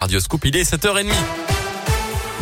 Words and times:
Radioscoop, 0.00 0.46
il 0.46 0.56
est 0.56 0.62
7h30. 0.62 1.49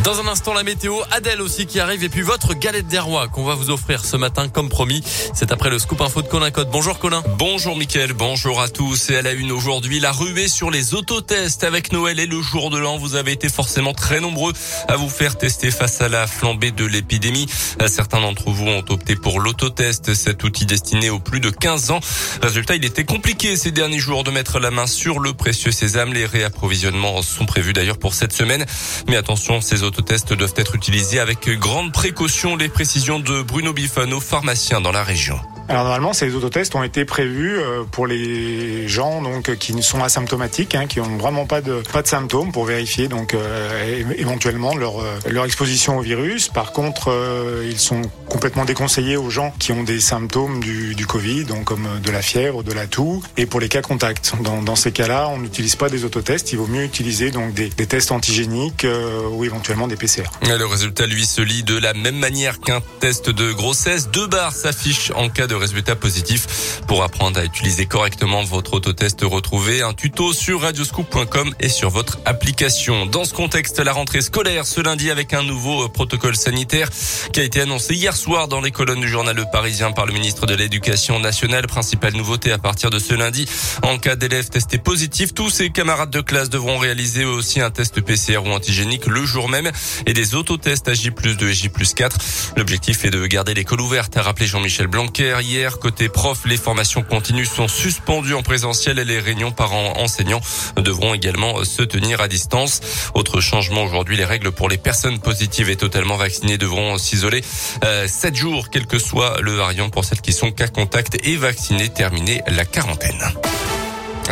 Dans 0.03 0.17
un 0.21 0.27
instant, 0.27 0.53
la 0.53 0.63
météo, 0.63 0.95
Adèle 1.11 1.41
aussi 1.41 1.65
qui 1.65 1.79
arrive 1.79 2.05
et 2.05 2.09
puis 2.09 2.21
votre 2.21 2.53
galette 2.53 2.87
des 2.87 2.99
rois 2.99 3.27
qu'on 3.27 3.43
va 3.43 3.53
vous 3.53 3.69
offrir 3.69 4.05
ce 4.05 4.15
matin 4.15 4.47
comme 4.47 4.69
promis. 4.69 5.03
C'est 5.33 5.51
après 5.51 5.69
le 5.69 5.77
scoop 5.77 5.99
info 5.99 6.21
de 6.21 6.27
Colin 6.27 6.51
Code. 6.51 6.69
Bonjour 6.71 6.99
Colin. 6.99 7.21
Bonjour 7.37 7.75
Mickaël, 7.75 8.13
bonjour 8.13 8.61
à 8.61 8.69
tous 8.69 9.09
et 9.09 9.17
à 9.17 9.21
la 9.21 9.33
une 9.33 9.51
aujourd'hui, 9.51 9.99
la 9.99 10.13
ruée 10.13 10.47
sur 10.47 10.71
les 10.71 10.93
autotests 10.93 11.65
avec 11.65 11.91
Noël 11.91 12.17
et 12.19 12.27
le 12.27 12.41
jour 12.41 12.69
de 12.69 12.77
l'an. 12.77 12.97
Vous 12.97 13.15
avez 13.15 13.33
été 13.33 13.49
forcément 13.49 13.93
très 13.93 14.21
nombreux 14.21 14.53
à 14.87 14.95
vous 14.95 15.09
faire 15.09 15.37
tester 15.37 15.69
face 15.69 15.99
à 15.99 16.07
la 16.07 16.27
flambée 16.27 16.71
de 16.71 16.85
l'épidémie. 16.85 17.47
Certains 17.87 18.21
d'entre 18.21 18.49
vous 18.51 18.67
ont 18.67 18.83
opté 18.89 19.17
pour 19.17 19.41
l'autotest, 19.41 20.13
cet 20.13 20.45
outil 20.45 20.65
destiné 20.65 21.09
aux 21.09 21.19
plus 21.19 21.41
de 21.41 21.49
15 21.49 21.91
ans. 21.91 21.99
Résultat, 22.41 22.75
il 22.75 22.85
était 22.85 23.03
compliqué 23.03 23.57
ces 23.57 23.71
derniers 23.71 23.99
jours 23.99 24.23
de 24.23 24.31
mettre 24.31 24.59
la 24.59 24.71
main 24.71 24.87
sur 24.87 25.19
le 25.19 25.33
précieux 25.33 25.71
sésame. 25.71 26.13
Les 26.13 26.25
réapprovisionnements 26.25 27.21
sont 27.21 27.45
prévus 27.45 27.73
d'ailleurs 27.73 27.99
pour 27.99 28.13
cette 28.13 28.31
semaine. 28.31 28.65
Mais 29.09 29.17
attention, 29.17 29.59
ces 29.59 29.83
autotests 29.89 30.33
doivent 30.33 30.53
être 30.55 30.75
utilisés 30.75 31.19
avec 31.19 31.49
grande 31.49 31.91
précaution. 31.91 32.55
Les 32.55 32.69
précisions 32.69 33.19
de 33.19 33.41
Bruno 33.41 33.73
Bifano, 33.73 34.19
pharmacien 34.19 34.81
dans 34.81 34.91
la 34.91 35.03
région. 35.03 35.39
Alors 35.69 35.83
normalement, 35.83 36.13
ces 36.13 36.33
autotests 36.33 36.73
ont 36.73 36.81
été 36.81 37.05
prévus 37.05 37.59
euh, 37.59 37.83
pour 37.83 38.07
les 38.07 38.87
gens 38.87 39.21
donc 39.21 39.55
qui 39.57 39.83
sont 39.83 40.03
asymptomatiques, 40.03 40.73
hein, 40.73 40.87
qui 40.87 40.99
ont 40.99 41.17
vraiment 41.17 41.45
pas 41.45 41.61
de 41.61 41.83
pas 41.93 42.01
de 42.01 42.07
symptômes 42.07 42.51
pour 42.51 42.65
vérifier 42.65 43.07
donc 43.07 43.35
euh, 43.35 44.03
éventuellement 44.17 44.75
leur 44.75 44.99
euh, 44.99 45.19
leur 45.29 45.45
exposition 45.45 45.99
au 45.99 46.01
virus. 46.01 46.47
Par 46.47 46.71
contre, 46.71 47.15
ils 47.63 47.77
sont 47.77 48.01
complètement 48.27 48.65
déconseillés 48.65 49.15
aux 49.15 49.29
gens 49.29 49.53
qui 49.59 49.71
ont 49.71 49.83
des 49.83 49.99
symptômes 49.99 50.59
du, 50.59 50.95
du 50.95 51.05
Covid, 51.05 51.45
donc 51.45 51.65
comme 51.65 51.87
de 52.03 52.09
la 52.09 52.23
fièvre, 52.23 52.63
de 52.63 52.73
la 52.73 52.87
toux, 52.87 53.23
et 53.37 53.45
pour 53.45 53.59
les 53.59 53.69
cas 53.69 53.83
contacts. 53.83 54.33
Dans, 54.41 54.63
dans 54.63 54.75
ces 54.75 54.91
cas-là, 54.91 55.29
on 55.29 55.37
n'utilise 55.37 55.75
pas 55.75 55.89
des 55.89 56.03
autotests. 56.03 56.51
Il 56.51 56.57
vaut 56.57 56.67
mieux 56.67 56.83
utiliser 56.83 57.29
donc 57.29 57.53
des, 57.53 57.69
des 57.69 57.85
tests 57.85 58.11
antigéniques 58.11 58.87
ou 59.31 59.45
éventuellement 59.45 59.87
des 59.87 59.97
PCR. 59.97 60.23
Le 60.41 60.65
résultat, 60.65 61.05
lui, 61.05 61.25
se 61.25 61.41
lit 61.41 61.63
de 61.63 61.77
la 61.77 61.93
même 61.93 62.17
manière 62.17 62.59
qu'un 62.59 62.81
test 62.99 63.29
de 63.29 63.51
grossesse. 63.51 64.09
Deux 64.09 64.27
barres 64.27 64.53
s'affichent 64.53 65.11
en 65.15 65.29
cas 65.29 65.45
de 65.45 65.58
résultat 65.59 65.95
positif. 65.95 66.81
Pour 66.87 67.03
apprendre 67.03 67.39
à 67.39 67.45
utiliser 67.45 67.85
correctement 67.85 68.43
votre 68.43 68.73
autotest, 68.73 69.19
retrouvez 69.21 69.81
un 69.81 69.93
tuto 69.93 70.33
sur 70.33 70.61
radioscoop.com 70.61 71.53
et 71.59 71.69
sur 71.69 71.89
votre 71.89 72.19
application. 72.25 73.05
Dans 73.05 73.25
ce 73.25 73.33
contexte, 73.33 73.79
la 73.79 73.93
rentrée 73.93 74.21
scolaire 74.21 74.65
ce 74.65 74.81
lundi 74.81 75.11
avec 75.11 75.33
un 75.33 75.43
nouveau 75.43 75.85
euh, 75.85 75.87
protocole 75.87 76.35
sanitaire 76.35 76.89
qui 77.33 77.39
a 77.39 77.43
été 77.43 77.61
annoncé 77.61 77.93
hier 77.93 78.15
soir 78.15 78.47
dans 78.47 78.61
les 78.61 78.71
colonnes 78.71 79.01
du 79.01 79.07
journal 79.07 79.35
Le 79.35 79.45
Parisien 79.51 79.91
par 79.91 80.05
le 80.05 80.13
ministre 80.13 80.45
de 80.45 80.55
l'Éducation 80.55 81.19
nationale. 81.19 81.67
Principale 81.67 82.13
nouveauté 82.13 82.51
à 82.51 82.57
partir 82.57 82.89
de 82.89 82.99
ce 82.99 83.13
lundi. 83.13 83.47
En 83.83 83.97
cas 83.97 84.15
d'élèves 84.15 84.49
testés 84.49 84.77
positifs, 84.77 85.33
tous 85.33 85.49
ses 85.49 85.69
camarades 85.69 86.09
de 86.09 86.21
classe 86.21 86.49
devront 86.49 86.77
réaliser 86.77 87.25
aussi 87.25 87.61
un 87.61 87.69
test 87.69 88.01
PCR 88.01 88.37
ou 88.37 88.49
antigénique 88.51 89.05
le 89.05 89.25
jour 89.25 89.49
même 89.49 89.71
et 90.05 90.13
des 90.13 90.35
autotests 90.35 90.87
à 90.87 90.93
J2 90.93 91.43
et 91.47 91.53
J4. 91.53 92.11
L'objectif 92.57 93.05
est 93.05 93.09
de 93.09 93.25
garder 93.27 93.53
l'école 93.53 93.81
ouverte, 93.81 94.17
a 94.17 94.21
rappelé 94.21 94.47
Jean-Michel 94.47 94.87
Blanquer 94.87 95.41
hier. 95.49 95.79
Côté 95.79 96.09
prof, 96.09 96.41
les 96.45 96.57
formations 96.57 97.01
continues 97.01 97.45
sont 97.45 97.67
suspendues 97.67 98.35
en 98.35 98.43
présentiel 98.43 98.99
et 98.99 99.05
les 99.05 99.19
réunions 99.19 99.51
parents-enseignants 99.51 100.41
devront 100.77 101.13
également 101.13 101.63
se 101.63 101.81
tenir 101.81 102.21
à 102.21 102.27
distance. 102.27 102.81
Autre 103.15 103.41
changement 103.41 103.83
aujourd'hui, 103.83 104.15
les 104.15 104.25
règles 104.25 104.51
pour 104.51 104.69
les 104.69 104.77
personnes 104.77 105.19
positives 105.19 105.69
et 105.69 105.75
totalement 105.75 106.17
vaccinées 106.17 106.57
devront 106.57 106.97
s'isoler 106.97 107.43
euh, 107.83 108.07
7 108.07 108.35
jours, 108.35 108.69
quel 108.69 108.85
que 108.85 108.99
soit 108.99 109.41
le 109.41 109.53
variant 109.53 109.89
pour 109.89 110.05
celles 110.05 110.21
qui 110.21 110.33
sont 110.33 110.51
cas 110.51 110.67
contact 110.67 111.17
et 111.23 111.35
vaccinées, 111.35 111.89
terminer 111.89 112.43
la 112.47 112.65
quarantaine. 112.65 113.19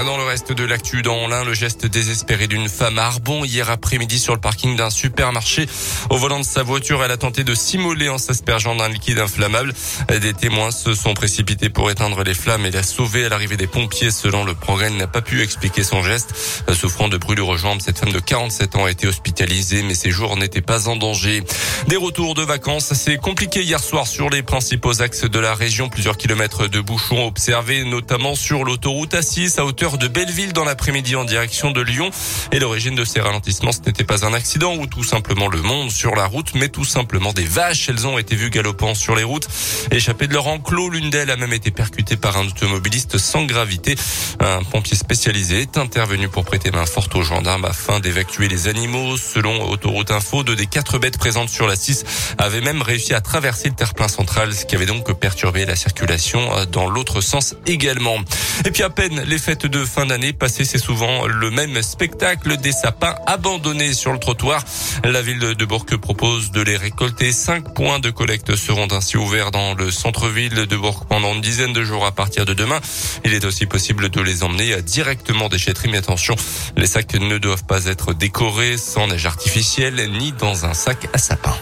Dans 0.05 0.15
le 0.15 0.23
reste 0.23 0.51
de 0.51 0.63
l'actu, 0.63 1.01
dans 1.01 1.27
l'un, 1.27 1.43
le 1.43 1.55
geste 1.55 1.87
désespéré 1.87 2.47
d'une 2.47 2.69
femme 2.69 2.99
à 2.99 3.07
Arbon 3.07 3.43
hier 3.43 3.69
après-midi 3.69 4.19
sur 4.19 4.35
le 4.35 4.39
parking 4.39 4.75
d'un 4.75 4.91
supermarché. 4.91 5.65
Au 6.11 6.17
volant 6.17 6.39
de 6.39 6.45
sa 6.45 6.61
voiture, 6.61 7.03
elle 7.03 7.11
a 7.11 7.17
tenté 7.17 7.43
de 7.43 7.55
s'immoler 7.55 8.07
en 8.07 8.19
s'aspergeant 8.19 8.75
d'un 8.75 8.89
liquide 8.89 9.17
inflammable. 9.17 9.73
Des 10.21 10.33
témoins 10.33 10.69
se 10.69 10.93
sont 10.93 11.15
précipités 11.15 11.69
pour 11.69 11.89
éteindre 11.89 12.23
les 12.23 12.35
flammes 12.35 12.65
et 12.67 12.71
la 12.71 12.83
sauver 12.83 13.25
à 13.25 13.29
l'arrivée 13.29 13.57
des 13.57 13.65
pompiers. 13.65 14.11
Selon 14.11 14.45
le 14.45 14.53
progrès, 14.53 14.91
n'a 14.91 15.07
pas 15.07 15.21
pu 15.21 15.41
expliquer 15.41 15.83
son 15.83 16.03
geste. 16.03 16.33
Souffrant 16.73 17.09
de 17.09 17.17
brûlures 17.17 17.49
aux 17.49 17.57
jambes, 17.57 17.81
cette 17.81 17.97
femme 17.97 18.13
de 18.13 18.19
47 18.19 18.75
ans 18.75 18.85
a 18.85 18.91
été 18.91 19.07
hospitalisée, 19.07 19.81
mais 19.81 19.95
ses 19.95 20.11
jours 20.11 20.37
n'étaient 20.37 20.61
pas 20.61 20.87
en 20.87 20.95
danger. 20.95 21.43
Des 21.87 21.97
retours 21.97 22.35
de 22.35 22.43
vacances, 22.43 22.93
c'est 22.93 23.17
compliqué 23.17 23.63
hier 23.63 23.79
soir 23.79 24.05
sur 24.05 24.29
les 24.29 24.43
principaux 24.43 25.01
axes 25.01 25.25
de 25.25 25.39
la 25.39 25.55
région. 25.55 25.89
Plusieurs 25.89 26.17
kilomètres 26.17 26.67
de 26.67 26.79
bouchons 26.81 27.25
observés, 27.25 27.83
notamment 27.83 28.35
sur 28.35 28.63
l'autoroute 28.63 29.13
A6 29.13 29.59
à 29.59 29.65
hauteur 29.65 29.86
de 29.95 30.09
Belleville 30.09 30.51
dans 30.51 30.65
l'après-midi 30.65 31.15
en 31.15 31.23
direction 31.23 31.71
de 31.71 31.79
Lyon. 31.79 32.09
Et 32.51 32.59
l'origine 32.59 32.95
de 32.95 33.05
ces 33.05 33.21
ralentissements, 33.21 33.71
ce 33.71 33.79
n'était 33.85 34.03
pas 34.03 34.25
un 34.25 34.33
accident 34.33 34.75
ou 34.75 34.85
tout 34.85 35.05
simplement 35.05 35.47
le 35.47 35.61
monde 35.61 35.89
sur 35.89 36.13
la 36.15 36.25
route, 36.25 36.53
mais 36.55 36.67
tout 36.67 36.83
simplement 36.83 37.31
des 37.31 37.45
vaches. 37.45 37.87
Elles 37.87 38.05
ont 38.05 38.17
été 38.17 38.35
vues 38.35 38.49
galopant 38.49 38.93
sur 38.95 39.15
les 39.15 39.23
routes. 39.23 39.47
Échappées 39.91 40.27
de 40.27 40.33
leur 40.33 40.47
enclos, 40.47 40.89
l'une 40.89 41.09
d'elles 41.09 41.31
a 41.31 41.37
même 41.37 41.53
été 41.53 41.71
percutée 41.71 42.17
par 42.17 42.35
un 42.35 42.47
automobiliste 42.47 43.17
sans 43.17 43.45
gravité. 43.45 43.95
Un 44.41 44.63
pompier 44.63 44.97
spécialisé 44.97 45.61
est 45.61 45.77
intervenu 45.77 46.27
pour 46.27 46.43
prêter 46.43 46.69
main 46.71 46.85
forte 46.85 47.15
aux 47.15 47.23
gendarmes 47.23 47.65
afin 47.65 48.01
d'évacuer 48.01 48.49
les 48.49 48.67
animaux. 48.67 49.15
Selon 49.15 49.69
Autoroute 49.69 50.11
Info, 50.11 50.43
deux 50.43 50.57
des 50.57 50.67
quatre 50.67 50.99
bêtes 50.99 51.17
présentes 51.17 51.49
sur 51.49 51.67
la 51.67 51.77
6 51.77 52.03
avaient 52.39 52.61
même 52.61 52.81
réussi 52.81 53.13
à 53.13 53.21
traverser 53.21 53.69
le 53.69 53.75
terre-plein 53.75 54.09
central, 54.09 54.53
ce 54.53 54.65
qui 54.65 54.75
avait 54.75 54.85
donc 54.85 55.13
perturbé 55.13 55.65
la 55.65 55.77
circulation 55.77 56.65
dans 56.71 56.89
l'autre 56.89 57.21
sens 57.21 57.55
également. 57.65 58.17
Et 58.65 58.71
puis 58.71 58.83
à 58.83 58.89
peine 58.89 59.21
les 59.21 59.37
fêtes 59.37 59.65
de 59.65 59.76
fin 59.85 60.05
d'année 60.05 60.33
passées, 60.33 60.65
c'est 60.65 60.77
souvent 60.77 61.27
le 61.27 61.51
même 61.51 61.81
spectacle 61.81 62.57
des 62.57 62.71
sapins 62.71 63.15
abandonnés 63.25 63.93
sur 63.93 64.13
le 64.13 64.19
trottoir. 64.19 64.63
La 65.03 65.21
ville 65.21 65.39
de 65.39 65.65
Bourg 65.65 65.85
propose 66.01 66.51
de 66.51 66.61
les 66.61 66.77
récolter. 66.77 67.31
Cinq 67.31 67.73
points 67.73 67.99
de 67.99 68.09
collecte 68.09 68.55
seront 68.55 68.87
ainsi 68.91 69.17
ouverts 69.17 69.51
dans 69.51 69.73
le 69.73 69.91
centre-ville 69.91 70.65
de 70.65 70.75
Bourg 70.75 71.05
pendant 71.07 71.33
une 71.33 71.41
dizaine 71.41 71.73
de 71.73 71.83
jours 71.83 72.05
à 72.05 72.11
partir 72.11 72.45
de 72.45 72.53
demain. 72.53 72.79
Il 73.25 73.33
est 73.33 73.45
aussi 73.45 73.65
possible 73.65 74.09
de 74.09 74.21
les 74.21 74.43
emmener 74.43 74.81
directement 74.81 75.49
déchetterie. 75.49 75.89
Mais 75.89 75.97
attention, 75.97 76.35
les 76.75 76.87
sacs 76.87 77.13
ne 77.15 77.37
doivent 77.37 77.65
pas 77.65 77.85
être 77.85 78.13
décorés 78.13 78.77
sans 78.77 79.07
neige 79.07 79.25
artificielle 79.25 80.11
ni 80.11 80.31
dans 80.31 80.65
un 80.65 80.73
sac 80.73 81.07
à 81.13 81.17
sapin. 81.17 81.55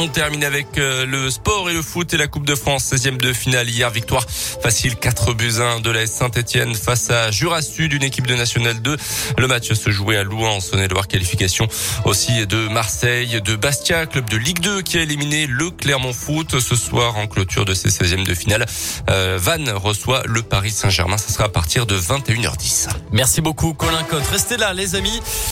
On 0.00 0.06
termine 0.06 0.44
avec 0.44 0.78
euh, 0.78 1.04
le 1.06 1.28
sport 1.28 1.68
et 1.68 1.72
le 1.72 1.82
foot 1.82 2.14
et 2.14 2.16
la 2.16 2.28
Coupe 2.28 2.46
de 2.46 2.54
France, 2.54 2.92
16e 2.92 3.16
de 3.16 3.32
finale 3.32 3.68
hier. 3.68 3.90
Victoire 3.90 4.24
facile 4.62 4.94
4 4.94 5.34
buts 5.34 5.54
1 5.60 5.80
de 5.80 5.90
la 5.90 6.06
Saint-Etienne 6.06 6.76
face 6.76 7.10
à 7.10 7.32
Jura 7.32 7.62
Sud, 7.62 7.92
une 7.92 8.04
équipe 8.04 8.28
de 8.28 8.36
National 8.36 8.80
2. 8.80 8.96
Le 9.38 9.46
match 9.48 9.72
se 9.72 9.90
jouait 9.90 10.16
à 10.16 10.22
Louan 10.22 10.56
en 10.56 10.60
Saône-et-Loire. 10.60 11.08
Qualification 11.08 11.66
aussi 12.04 12.46
de 12.46 12.68
Marseille, 12.68 13.42
de 13.42 13.56
Bastia, 13.56 14.06
club 14.06 14.30
de 14.30 14.36
Ligue 14.36 14.60
2 14.60 14.82
qui 14.82 14.98
a 14.98 15.02
éliminé 15.02 15.48
le 15.48 15.70
Clermont 15.70 16.12
Foot 16.12 16.60
ce 16.60 16.76
soir 16.76 17.16
en 17.16 17.26
clôture 17.26 17.64
de 17.64 17.74
ses 17.74 17.88
16e 17.88 18.24
de 18.24 18.34
finale. 18.34 18.66
Euh, 19.10 19.36
Vannes 19.40 19.70
reçoit 19.70 20.22
le 20.26 20.42
Paris 20.42 20.70
Saint-Germain. 20.70 21.18
Ce 21.18 21.32
sera 21.32 21.46
à 21.46 21.48
partir 21.48 21.86
de 21.86 21.98
21h10. 21.98 22.86
Merci 23.10 23.40
beaucoup 23.40 23.74
Colin 23.74 24.04
Cotte. 24.04 24.28
Restez 24.28 24.58
là 24.58 24.72
les 24.72 24.94
amis. 24.94 25.20